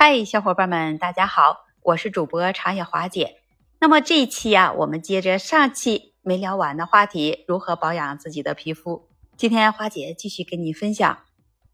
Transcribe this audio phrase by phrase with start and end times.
[0.00, 3.40] 嗨，小伙伴们，大家好，我是主播长野华姐。
[3.80, 9.08] 那么这一期呀，我们接着上期没聊完的话题，如何保养自己的皮肤？
[9.36, 11.18] 今天华姐继续跟你分享。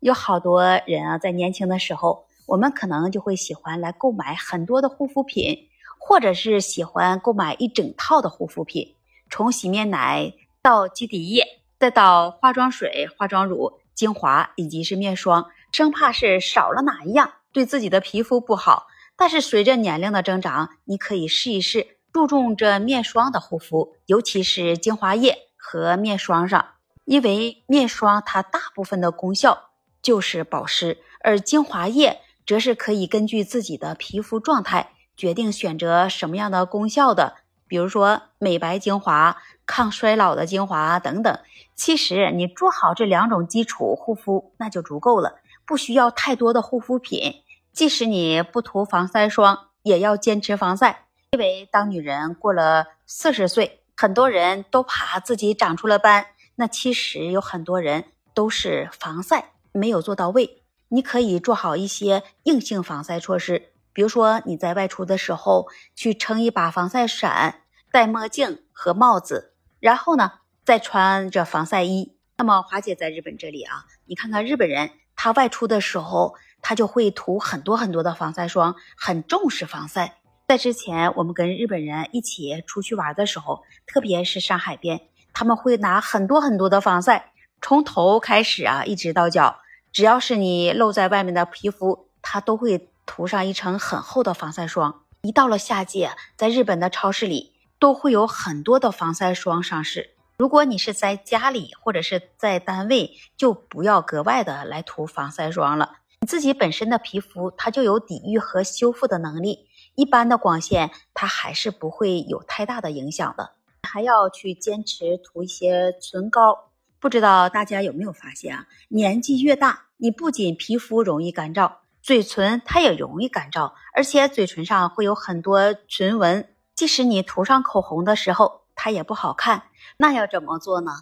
[0.01, 5.69] 有好多人啊，在年轻的时候，我们可能就会喜欢来购买很多的护肤品，
[5.99, 8.95] 或者是喜欢购买一整套的护肤品，
[9.29, 10.33] 从洗面奶
[10.63, 11.45] 到基底液，
[11.79, 17.31] 再到化妆水、化妆乳、精华以及是面霜，生怕是少了哪一样。
[17.55, 26.67] 对自己的皮肤不好，但是随着年龄的增长，你可以试一试注重这面霜的护肤，尤其是精华液和面霜上，
[27.05, 29.71] 因为面霜它大部分的功效
[30.03, 37.37] 就是保湿，而精华液则是可以根据自己的皮肤状态决定选择什么样的功效的，
[37.69, 41.39] 比如说美白精华、抗衰老的精华等等。
[41.77, 47.44] 其实你做好这两种基础护肤那就足够了，不需要太多的护肤品。
[47.75, 56.25] 即使你不涂防晒霜，也要坚持防晒，因为当女人过了四十岁，很多人都怕自己长出了斑。
[56.55, 60.63] 那其实有很多人都是防晒没有做到位。
[60.91, 65.67] 你可以做好一些硬性防晒措施，比如说你在外出的时候
[65.97, 70.31] 去撑一把防晒伞，戴墨镜和帽子，然后呢
[70.65, 72.17] 再穿着防晒衣。
[72.37, 76.37] 那么华姐在日本这里啊，你看看日本人，他外出的时候。
[76.67, 80.17] 他就会涂很多很多的防晒霜，很重视防晒。
[80.49, 85.03] 在之前我们跟日本人一起出去玩的时候，特别是上海边，
[85.35, 89.61] 他们会拿很多很多的防晒，从头开始啊，一直到脚，
[89.93, 95.03] 只要是你露在外面的皮肤，他都会涂上一层很厚的防晒霜。
[95.21, 100.15] 一到了夏季，在日本的超市里都会有很多的防晒霜上市。
[100.39, 105.99] 如果你是在家里或者是在单位，就不要格外的来涂防晒霜了。
[106.27, 113.53] 自己本身的皮肤，它就有抵御和修复的能力，一般的光线它还是不会有太大的影响的。
[113.83, 116.71] 还要去坚持涂一些唇膏。
[116.99, 118.67] 不知道大家有没有发现啊？
[118.89, 121.71] 年纪越大，你不仅皮肤容易干燥，
[122.03, 126.49] 嘴唇它也容易干燥，而且嘴唇上会有很多唇纹。
[126.75, 129.65] 即使你涂上口红的时候，它也不好看。
[129.99, 130.93] 那要怎么做呢？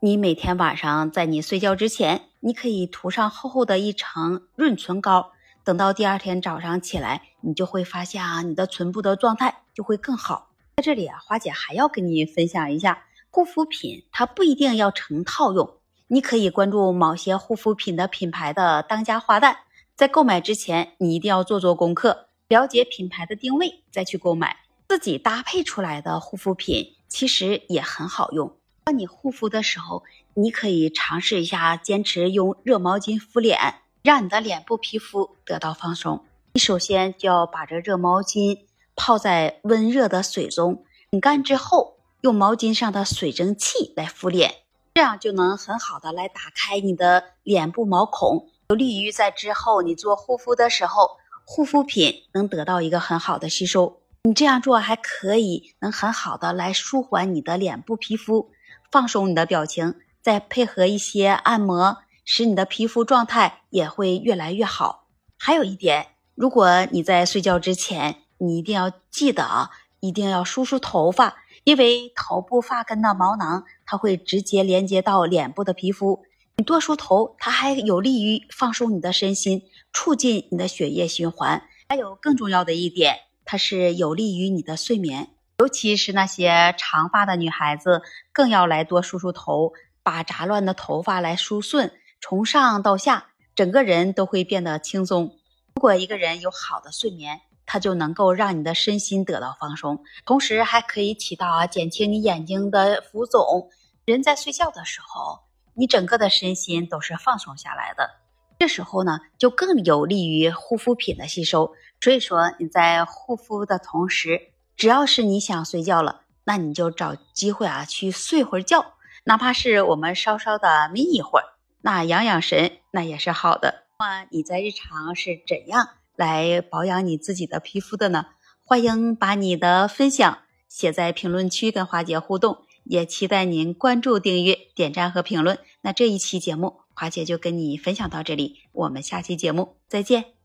[0.00, 5.32] 你每天晚上在你睡觉之前，你可以涂上厚厚的一层润唇膏，
[5.64, 10.52] 等到第二天早上起来，你就会发现啊，你的唇部的状态就会更好。
[10.76, 19.56] 在这里啊，花姐还要跟你分享一下，护肤品它不一定要成套用，你可以关注某些护肤品的品牌的当家花旦，
[19.96, 24.56] 在购买之前，你一定要做做功课，了解品牌的定位再去购买，
[24.86, 28.56] 自己搭配出来的护肤品其实也很好用。
[28.86, 30.04] 当你护肤的时候，
[30.34, 33.58] 你可以尝试一下，坚持用热毛巾敷脸，
[34.04, 36.24] 让你的脸部皮肤得到放松。
[36.52, 38.60] 你首先就要把这热毛巾
[38.94, 44.54] 泡在温热的水中，拧干之后，用毛巾上的水蒸气来敷脸，
[44.94, 53.98] 这样就能很好的来打开你的脸部毛孔，有利于在之后你做护肤的时候，护肤品能得到一个很好的吸收。
[54.22, 58.52] 你这样做还可以能很好的来舒缓你的脸部皮肤。
[58.90, 65.08] 放松你的表情，再配合一些按摩，使你的皮肤状态也会越来越好。
[65.38, 69.70] 还有一点，如果你在睡觉之前，你一定要记得啊，
[70.00, 76.24] 一定要梳梳头发，因为头部发根的毛囊，它会直接连接到脸部的皮肤。
[76.56, 81.62] 你多梳头，它还有利于放松你的身心，促进你的血液循环。
[81.88, 85.28] 还有更重要的一点，它是有利于你的睡眠。
[85.58, 89.72] 尤其是那些长发的女孩子，更要来多梳梳头，
[90.02, 95.34] 把杂乱的头发来梳顺，从上到下，整个人都会变得轻松。
[95.74, 103.70] 如果一个人有好的睡眠，他就能够让你的身心得到放松，同时还可以起到减轻你眼睛的浮肿。
[104.04, 105.40] 人在睡觉的时候，
[105.72, 108.10] 你整个的身心都是放松下来的，
[108.58, 111.72] 这时候呢，就更有利于护肤品的吸收。
[111.98, 118.94] 所以说你在护肤的同时，只要是你想睡觉了，那你就找机会啊去睡会儿觉，
[119.24, 121.44] 哪怕是我们稍稍的眯一会儿，
[121.80, 123.86] 那养养神那也是好的。
[123.98, 128.26] 那你在日常是怎样来保养你自己的皮肤的呢？
[128.62, 130.38] 欢迎把你的分享
[130.68, 135.58] 写在评论区跟华姐互动，也期待您关注、订阅、点赞和评论。
[135.80, 140.35] 那这一期节目，华姐就跟你分享到这里，我们下期节目再见。